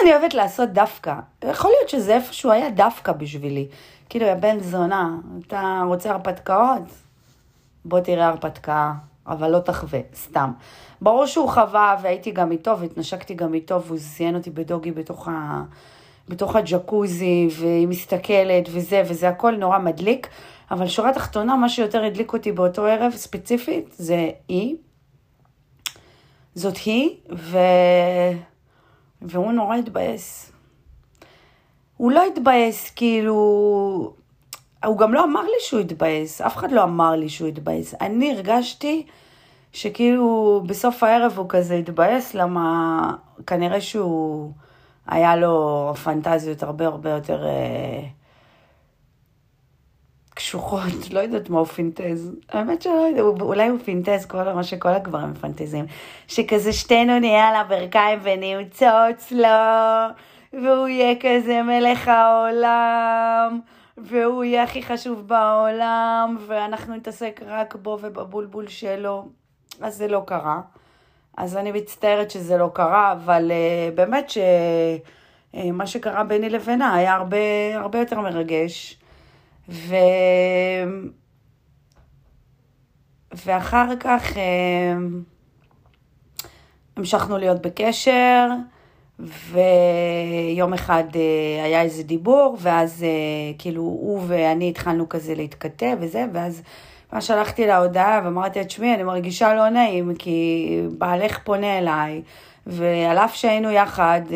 אני 0.02 0.12
אוהבת 0.12 0.35
לעשות 0.35 0.68
דווקא? 0.68 1.14
יכול 1.44 1.71
להיות 1.78 1.88
שזה 1.88 2.14
איפשהו 2.14 2.50
היה 2.50 2.71
דווקא 2.71 3.12
בשבילי. 3.12 3.68
כאילו, 4.09 4.26
יא 4.26 4.35
בן 4.35 4.61
זונה, 4.61 5.16
אתה 5.47 5.82
רוצה 5.87 6.11
הרפתקאות? 6.11 6.82
בוא 7.85 8.00
תראה 8.00 8.28
הרפתקה. 8.28 8.92
אבל 9.26 9.50
לא 9.50 9.59
תחווה, 9.59 10.00
סתם. 10.14 10.50
ברור 11.00 11.26
שהוא 11.26 11.49
חווה 11.49 11.97
והייתי 12.02 12.30
גם 12.30 12.52
איתו 12.52 12.78
והתנשקתי 12.78 13.35
גם 13.35 13.54
איתו 13.54 13.82
והוא 13.82 13.99
זיין 13.99 14.35
אותי 14.35 14.50
בדוגי 14.50 14.90
בתוך, 14.90 15.28
ה... 15.28 15.62
בתוך 16.28 16.56
הג'קוזי 16.56 17.49
והיא 17.59 17.88
מסתכלת 17.88 18.68
וזה 18.71 19.02
וזה 19.09 19.28
הכל 19.28 19.56
נורא 19.56 19.78
מדליק, 19.78 20.28
אבל 20.71 20.87
שורה 20.88 21.12
תחתונה 21.12 21.56
מה 21.56 21.68
שיותר 21.68 22.04
הדליק 22.04 22.32
אותי 22.32 22.52
באותו 22.52 22.87
ערב 22.87 23.12
ספציפית 23.12 23.94
זה 23.99 24.30
היא. 24.49 24.76
זאת 26.54 26.76
היא, 26.76 27.16
ו... 27.32 27.59
והוא 29.25 29.52
נורא 29.52 29.76
התבאס. 29.76 30.52
הוא 31.97 32.12
לא 32.12 32.25
התבאס, 32.26 32.91
כאילו... 32.91 34.14
הוא 34.85 34.99
גם 34.99 35.14
לא 35.14 35.25
אמר 35.25 35.43
לי 35.43 35.61
שהוא 35.61 35.81
התבאס, 35.81 36.41
אף 36.41 36.57
אחד 36.57 36.73
לא 36.73 36.83
אמר 36.83 37.11
לי 37.11 37.29
שהוא 37.29 37.49
התבאס. 37.49 37.95
אני 38.00 38.33
הרגשתי 38.33 39.07
שכאילו 39.73 40.62
בסוף 40.67 41.02
הערב 41.02 41.33
הוא 41.37 41.47
כזה 41.49 41.75
התבאס, 41.75 42.35
למה 42.35 43.17
כנראה 43.47 43.81
שהוא, 43.81 44.52
היה 45.07 45.37
לו 45.37 45.93
פנטזיות 46.05 46.62
הרבה 46.62 46.87
הרבה 46.87 47.11
יותר 47.11 47.47
אה, 47.47 48.02
קשוחות, 50.42 51.11
לא 51.12 51.20
יודעת 51.20 51.50
מה 51.50 51.58
הוא 51.58 51.66
פינטז. 51.66 52.32
האמת 52.52 52.82
שלא 52.82 52.92
יודע, 52.92 53.22
אולי 53.22 53.68
הוא 53.68 53.78
פינטז 53.84 54.26
כל 54.26 54.52
מה 54.52 54.64
שכל 54.64 54.88
הגברים 54.88 55.30
מפנטזים. 55.30 55.84
שכזה 56.28 56.72
שתינו 56.72 57.18
נהיה 57.18 57.49
על 57.49 57.54
הברכיים 57.54 58.18
ונמצוץ 58.22 59.32
לו, 59.32 59.49
והוא 60.52 60.88
יהיה 60.88 61.14
כזה 61.20 61.62
מלך 61.62 62.08
העולם. 62.08 63.61
והוא 63.96 64.44
יהיה 64.44 64.62
הכי 64.62 64.82
חשוב 64.82 65.28
בעולם, 65.28 66.37
ואנחנו 66.46 66.96
נתעסק 66.96 67.40
רק 67.46 67.75
בו 67.75 67.99
ובבולבול 68.02 68.68
שלו. 68.68 69.28
אז 69.80 69.96
זה 69.96 70.08
לא 70.08 70.22
קרה. 70.26 70.61
אז 71.37 71.56
אני 71.56 71.72
מצטערת 71.72 72.30
שזה 72.30 72.56
לא 72.56 72.70
קרה, 72.75 73.12
אבל 73.12 73.50
uh, 73.50 73.94
באמת 73.94 74.30
שמה 74.30 75.84
uh, 75.84 75.87
שקרה 75.87 76.25
ביני 76.25 76.50
לבינה 76.50 76.94
היה 76.94 77.14
הרבה, 77.14 77.37
הרבה 77.75 77.99
יותר 77.99 78.20
מרגש. 78.20 79.01
ו... 79.69 79.95
ואחר 83.47 83.97
כך 84.00 84.33
uh, 84.33 84.37
המשכנו 86.97 87.38
להיות 87.38 87.66
בקשר, 87.66 88.49
ויום 89.19 90.73
אחד 90.75 91.04
uh, 91.12 91.16
היה 91.64 91.83
איזה 91.83 92.02
דיבור, 92.02 92.57
ואז 92.61 93.04
uh, 93.04 93.61
כאילו 93.61 93.83
הוא 93.83 94.25
ואני 94.26 94.69
התחלנו 94.69 95.09
כזה 95.09 95.35
להתכתב 95.35 95.97
וזה, 96.00 96.25
ואז 96.33 96.62
ממש 97.12 97.26
שלחתי 97.26 97.66
לה 97.66 97.78
הודעה 97.78 98.21
ואמרתי 98.25 98.59
לה, 98.59 98.64
תשמעי, 98.64 98.95
אני 98.95 99.02
מרגישה 99.02 99.54
לא 99.54 99.69
נעים, 99.69 100.14
כי 100.14 100.81
בעלך 100.99 101.38
פונה 101.45 101.78
אליי, 101.78 102.23
ועל 102.66 103.19
אף 103.19 103.35
שהיינו 103.35 103.71
יחד, 103.71 104.21
uh, 104.28 104.33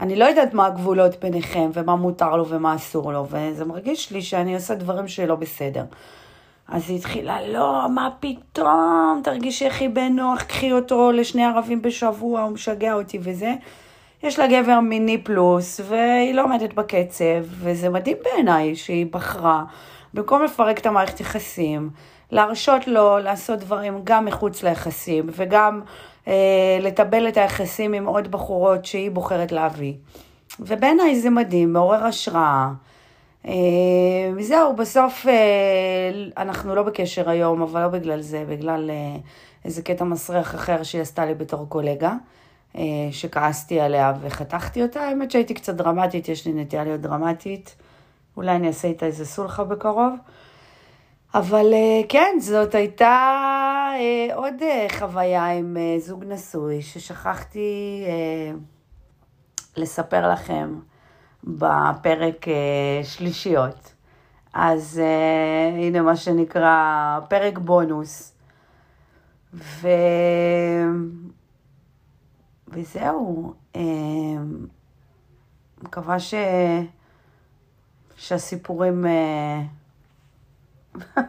אני 0.00 0.16
לא 0.16 0.24
יודעת 0.24 0.54
מה 0.54 0.66
הגבולות 0.66 1.20
ביניכם, 1.20 1.70
ומה 1.74 1.96
מותר 1.96 2.36
לו 2.36 2.48
ומה 2.48 2.74
אסור 2.74 3.12
לו, 3.12 3.26
וזה 3.30 3.64
מרגיש 3.64 4.10
לי 4.10 4.22
שאני 4.22 4.54
עושה 4.54 4.74
דברים 4.74 5.08
שלא 5.08 5.34
בסדר. 5.34 5.84
אז 6.68 6.90
היא 6.90 6.98
התחילה, 6.98 7.48
לא, 7.48 7.86
מה 7.90 8.08
פתאום, 8.20 9.20
תרגישי 9.24 9.66
הכי 9.66 9.88
בנוח, 9.88 10.42
קחי 10.42 10.72
אותו 10.72 11.12
לשני 11.12 11.44
ערבים 11.44 11.82
בשבוע, 11.82 12.42
הוא 12.42 12.50
משגע 12.52 12.94
אותי 12.94 13.18
וזה. 13.22 13.54
יש 14.22 14.38
לה 14.38 14.46
גבר 14.46 14.80
מיני 14.80 15.18
פלוס, 15.18 15.80
והיא 15.88 16.34
לא 16.34 16.44
עומדת 16.44 16.74
בקצב, 16.74 17.44
וזה 17.48 17.88
מדהים 17.88 18.16
בעיניי 18.24 18.76
שהיא 18.76 19.06
בחרה, 19.10 19.64
במקום 20.14 20.42
לפרק 20.42 20.78
את 20.78 20.86
המערכת 20.86 21.20
יחסים, 21.20 21.90
להרשות 22.30 22.86
לו 22.86 23.18
לעשות 23.18 23.58
דברים 23.58 24.00
גם 24.04 24.24
מחוץ 24.24 24.62
ליחסים, 24.62 25.26
וגם 25.30 25.80
לטבל 26.80 27.28
את 27.28 27.36
היחסים 27.36 27.94
עם 27.94 28.06
עוד 28.06 28.30
בחורות 28.30 28.84
שהיא 28.84 29.10
בוחרת 29.10 29.52
להביא. 29.52 29.94
ובעיניי 30.60 31.20
זה 31.20 31.30
מדהים, 31.30 31.72
מעורר 31.72 32.04
השראה. 32.04 32.70
אה, 33.46 33.52
זהו, 34.40 34.76
בסוף 34.76 35.26
אה, 35.26 36.10
אנחנו 36.36 36.74
לא 36.74 36.82
בקשר 36.82 37.30
היום, 37.30 37.62
אבל 37.62 37.82
לא 37.82 37.88
בגלל 37.88 38.20
זה, 38.20 38.44
בגלל 38.48 38.90
אה, 38.90 39.16
איזה 39.64 39.82
קטע 39.82 40.04
מסריח 40.04 40.54
אחר 40.54 40.82
שהיא 40.82 41.02
עשתה 41.02 41.24
לי 41.24 41.34
בתור 41.34 41.68
קולגה, 41.68 42.14
שכעסתי 43.10 43.80
עליה 43.80 44.12
וחתכתי 44.20 44.82
אותה. 44.82 45.00
האמת 45.00 45.30
שהייתי 45.30 45.54
קצת 45.54 45.74
דרמטית, 45.74 46.28
יש 46.28 46.46
לי 46.46 46.52
נטייה 46.52 46.84
להיות 46.84 47.00
דרמטית. 47.00 47.74
אולי 48.36 48.56
אני 48.56 48.68
אעשה 48.68 48.88
איתה 48.88 49.06
איזה 49.06 49.26
סולחה 49.26 49.64
בקרוב. 49.64 50.14
אבל 51.34 51.74
כן, 52.08 52.36
זאת 52.40 52.74
הייתה 52.74 53.30
עוד 54.34 54.54
חוויה 54.98 55.46
עם 55.46 55.76
זוג 55.98 56.24
נשוי 56.24 56.82
ששכחתי 56.82 58.04
לספר 59.76 60.32
לכם. 60.32 60.74
בפרק 61.46 62.44
uh, 62.44 63.04
שלישיות. 63.04 63.94
אז 64.54 65.00
uh, 65.00 65.78
הנה 65.78 66.02
מה 66.02 66.16
שנקרא 66.16 67.18
פרק 67.28 67.58
בונוס. 67.58 68.34
ו... 69.54 69.88
וזהו. 72.68 73.54
Uh, 73.74 73.78
מקווה 75.82 76.20
ש... 76.20 76.34
שהסיפורים 78.16 79.04
uh, 79.04 79.08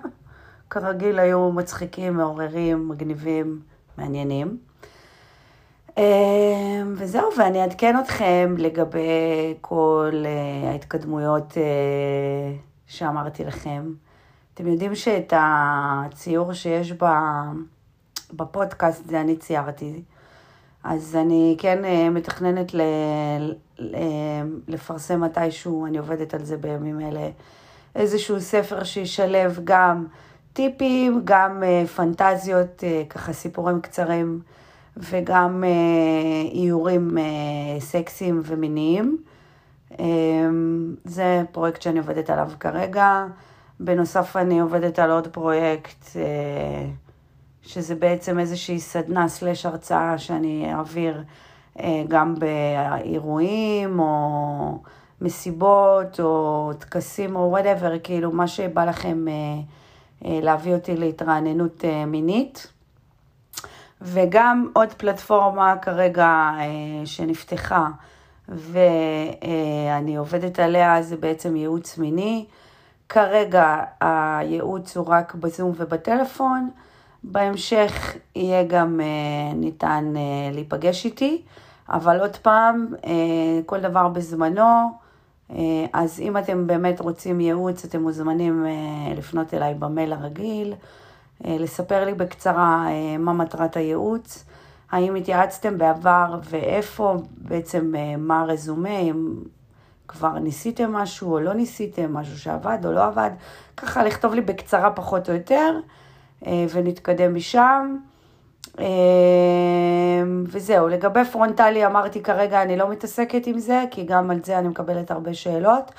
כרגיל 0.79 1.19
היו 1.19 1.51
מצחיקים, 1.51 2.13
מעוררים, 2.13 2.89
מגניבים, 2.89 3.59
מעניינים. 3.97 4.57
אמ, 5.97 6.03
וזהו, 6.95 7.29
ואני 7.37 7.61
אעדכן 7.61 7.99
אתכם 7.99 8.55
לגבי 8.57 9.53
כל 9.61 10.11
אה, 10.25 10.71
ההתקדמויות 10.71 11.57
אה, 11.57 12.53
שאמרתי 12.87 13.43
לכם. 13.43 13.93
אתם 14.53 14.67
יודעים 14.67 14.95
שאת 14.95 15.33
הציור 15.37 16.53
שיש 16.53 16.93
בפודקאסט, 18.33 19.05
זה 19.05 19.21
אני 19.21 19.37
ציירתי. 19.37 20.01
אז 20.83 21.15
אני 21.15 21.55
כן 21.59 21.85
אה, 21.85 22.09
מתכננת 22.09 22.73
ל, 22.73 22.81
לפרסם 24.67 25.21
מתישהו, 25.21 25.85
אני 25.85 25.97
עובדת 25.97 26.33
על 26.33 26.43
זה 26.43 26.57
בימים 26.57 27.01
אלה, 27.01 27.29
איזשהו 27.95 28.41
ספר 28.41 28.83
שישלב 28.83 29.59
גם 29.63 30.05
טיפים, 30.55 31.21
גם 31.23 31.63
פנטזיות, 31.95 32.83
ככה 33.09 33.33
סיפורים 33.33 33.81
קצרים. 33.81 34.39
וגם 34.97 35.63
אה, 35.63 36.49
איורים 36.51 37.17
אה, 37.17 37.79
סקסיים 37.79 38.41
ומיניים. 38.45 39.17
אה, 39.99 40.05
זה 41.03 41.43
פרויקט 41.51 41.81
שאני 41.81 41.99
עובדת 41.99 42.29
עליו 42.29 42.51
כרגע. 42.59 43.25
בנוסף 43.79 44.35
אני 44.35 44.59
עובדת 44.59 44.99
על 44.99 45.11
עוד 45.11 45.27
פרויקט, 45.27 46.05
שזה 47.61 47.95
בעצם 47.95 48.39
איזושהי 48.39 48.79
סדנה 48.79 49.27
slash 49.27 49.65
הרצאה 49.65 50.17
שאני 50.17 50.73
אעביר 50.73 51.23
גם 52.07 52.35
באירועים 52.39 53.99
או 53.99 54.77
מסיבות 55.21 56.19
או 56.19 56.71
טקסים 56.79 57.35
או 57.35 57.41
whatever, 57.49 57.99
כאילו 57.99 58.31
מה 58.31 58.47
שבא 58.47 58.85
לכם 58.85 59.25
להביא 60.21 60.73
אותי 60.73 60.97
להתרעננות 60.97 61.83
מינית. 62.07 62.67
וגם 64.01 64.69
עוד 64.73 64.93
פלטפורמה 64.93 65.75
כרגע 65.81 66.51
אה, 66.59 67.05
שנפתחה 67.05 67.87
ואני 68.49 70.15
עובדת 70.15 70.59
עליה, 70.59 71.01
זה 71.01 71.17
בעצם 71.17 71.55
ייעוץ 71.55 71.97
מיני. 71.97 72.45
כרגע 73.09 73.83
הייעוץ 74.01 74.97
הוא 74.97 75.05
רק 75.09 75.35
בזום 75.35 75.71
ובטלפון, 75.77 76.69
בהמשך 77.23 78.15
יהיה 78.35 78.63
גם 78.63 79.01
אה, 79.01 79.53
ניתן 79.55 80.13
אה, 80.15 80.51
להיפגש 80.53 81.05
איתי, 81.05 81.41
אבל 81.89 82.19
עוד 82.19 82.35
פעם, 82.35 82.87
כל 83.65 83.79
דבר 83.79 84.07
בזמנו, 84.07 84.97
אז 85.93 86.19
אם 86.19 86.37
אתם 86.37 86.67
באמת 86.67 87.01
רוצים 87.01 87.39
ייעוץ, 87.39 87.85
אתם 87.85 88.01
מוזמנים 88.01 88.65
לפנות 89.17 89.53
אליי 89.53 89.73
במייל 89.73 90.13
הרגיל. 90.13 90.73
אה, 91.45 91.57
לספר 91.59 92.05
לי 92.05 92.13
בקצרה 92.13 92.85
אה, 92.87 93.17
מה 93.17 93.33
מטרת 93.33 93.77
הייעוץ, 93.77 94.45
האם 94.91 95.15
התייעצתם 95.15 95.77
בעבר 95.77 96.39
ואיפה, 96.49 97.15
בעצם 97.37 97.93
אה, 97.97 98.17
מה 98.17 98.41
הרזומה, 98.41 98.99
אם 98.99 99.35
כבר 100.07 100.39
ניסיתם 100.39 100.91
משהו 100.91 101.33
או 101.33 101.39
לא 101.39 101.53
ניסיתם, 101.53 102.13
משהו 102.13 102.39
שעבד 102.39 102.77
או 102.85 102.91
לא 102.91 103.05
עבד, 103.05 103.29
ככה 103.77 104.03
לכתוב 104.03 104.33
לי 104.33 104.41
בקצרה 104.41 104.91
פחות 104.91 105.29
או 105.29 105.33
יותר 105.33 105.79
ונתקדם 106.73 107.35
משם. 107.35 107.97
וזהו, 110.47 110.87
לגבי 110.87 111.25
פרונטלי 111.31 111.85
אמרתי 111.85 112.23
כרגע 112.23 112.61
אני 112.61 112.77
לא 112.77 112.89
מתעסקת 112.89 113.47
עם 113.47 113.59
זה, 113.59 113.83
כי 113.91 114.03
גם 114.03 114.31
על 114.31 114.39
זה 114.43 114.59
אני 114.59 114.67
מקבלת 114.67 115.11
הרבה 115.11 115.33
שאלות. 115.33 115.91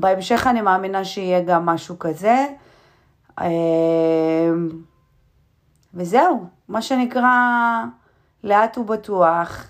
בהמשך 0.00 0.46
אני 0.46 0.60
מאמינה 0.60 1.04
שיהיה 1.04 1.40
גם 1.40 1.66
משהו 1.66 1.98
כזה. 1.98 2.46
אמ, 3.40 4.68
וזהו, 5.94 6.44
מה 6.68 6.82
שנקרא 6.82 7.30
לאט 8.44 8.78
ובטוח. 8.78 9.66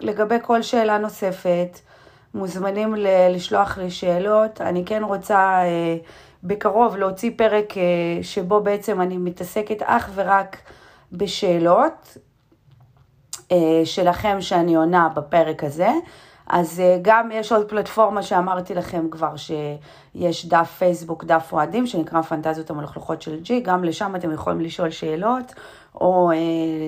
ולגבי 0.00 0.36
כל 0.42 0.62
שאלה 0.62 0.98
נוספת, 0.98 1.78
מוזמנים 2.34 2.94
לשלוח 3.30 3.78
לי 3.78 3.90
שאלות. 3.90 4.60
אני 4.60 4.84
כן 4.84 5.02
רוצה, 5.02 5.38
אה, 5.38 5.96
בקרוב 6.44 6.96
להוציא 6.96 7.30
פרק 7.36 7.74
שבו 8.22 8.60
בעצם 8.60 9.00
אני 9.00 9.18
מתעסקת 9.18 9.82
אך 9.82 10.10
ורק 10.14 10.56
בשאלות 11.12 12.16
שלכם 13.84 14.40
שאני 14.40 14.74
עונה 14.74 15.08
בפרק 15.14 15.64
הזה. 15.64 15.90
אז 16.50 16.80
אה, 16.80 16.98
גם 17.02 17.30
יש 17.32 17.52
עוד 17.52 17.68
פלטפורמה 17.68 18.22
שאמרתי 18.22 18.74
לכם 18.74 19.06
כבר 19.10 19.36
שיש 19.36 20.46
דף 20.46 20.74
פייסבוק, 20.78 21.24
דף 21.24 21.48
אוהדים, 21.52 21.86
שנקרא 21.86 22.22
פנטזיות 22.22 22.70
המלוכלכות 22.70 23.22
של 23.22 23.40
ג'י, 23.40 23.60
גם 23.60 23.84
לשם 23.84 24.16
אתם 24.16 24.32
יכולים 24.32 24.60
לשאול 24.60 24.90
שאלות, 24.90 25.54
או 25.94 26.30
אה, 26.30 26.36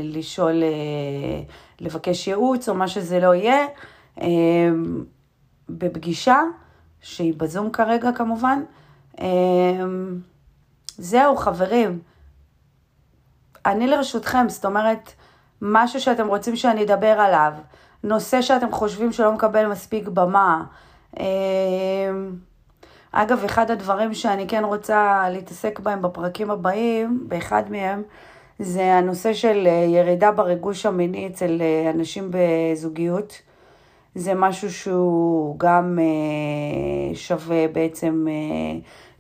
לשאול, 0.03 0.63
אה, 0.63 0.69
לבקש 1.81 2.29
ייעוץ, 2.29 2.69
או 2.69 2.75
מה 2.75 2.89
שזה 2.89 3.21
לא 3.21 3.35
יהיה, 3.35 3.67
אה, 4.21 4.27
בפגישה, 5.69 6.41
שהיא 7.01 7.35
בזום 7.37 7.71
כרגע 7.71 8.13
כמובן. 8.13 8.63
אה, 9.21 9.27
זהו, 10.99 11.37
חברים. 11.37 12.01
אני 13.67 13.87
לרשותכם, 13.87 14.49
זאת 14.49 14.65
אומרת, 14.65 15.13
משהו 15.63 16.01
שאתם 16.01 16.27
רוצים 16.27 16.57
שאני 16.57 16.85
אדבר 16.85 17.21
עליו. 17.21 17.53
נושא 18.05 18.43
שאתם 18.43 18.73
חושבים 18.73 19.13
שלא 19.13 19.33
מקבל 19.33 19.67
מספיק 19.67 20.09
במה. 20.09 20.65
אמ, 21.21 21.25
אגב, 23.13 23.45
אחד 23.45 23.71
הדברים 23.71 24.15
שאני 24.15 24.49
כן 24.49 24.65
רוצה 24.65 25.29
להתעסק 25.31 25.79
בהם 25.79 26.03
בפרקים 26.03 26.51
הבאים, 26.51 27.25
באחד 27.29 27.63
מהם, 27.71 28.03
זה 28.59 28.95
הנושא 28.95 29.33
של 29.33 29.67
אה, 29.67 29.73
ירידה 29.89 30.33
בריגוש 30.33 30.87
המיני 30.87 31.27
אצל 31.27 31.59
אה, 31.61 31.91
אנשים 31.91 32.31
בזוגיות. 32.31 33.43
זה 34.15 34.35
משהו 34.35 34.73
שהוא 34.73 35.59
גם 35.59 35.99
אה, 35.99 37.15
שווה 37.15 37.69
בעצם 37.69 38.27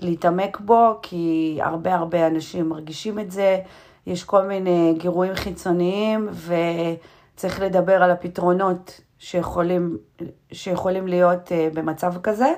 להתעמק 0.00 0.60
בו, 0.60 0.98
כי 1.02 1.58
הרבה 1.62 1.94
הרבה 1.94 2.26
אנשים 2.26 2.68
מרגישים 2.68 3.18
את 3.18 3.30
זה. 3.30 3.58
יש 4.06 4.24
כל 4.24 4.42
מיני 4.42 4.94
גירויים 4.98 5.34
חיצוניים, 5.34 6.28
ו... 6.32 6.54
צריך 7.36 7.60
לדבר 7.60 8.02
על 8.02 8.10
הפתרונות 8.10 9.00
שיכולים, 9.18 9.98
שיכולים 10.52 11.06
להיות 11.06 11.48
uh, 11.48 11.74
במצב 11.74 12.14
כזה. 12.22 12.52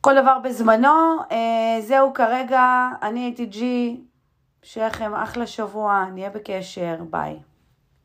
כל 0.00 0.14
דבר 0.22 0.38
בזמנו, 0.44 0.88
uh, 1.30 1.34
זהו 1.80 2.12
כרגע, 2.14 2.88
אני 3.02 3.20
הייתי 3.20 3.46
ג'י, 3.46 4.00
שיהיה 4.62 4.86
לכם 4.86 5.14
אחלה 5.14 5.46
שבוע, 5.46 6.04
נהיה 6.14 6.30
בקשר, 6.30 6.96
ביי. 7.10 7.38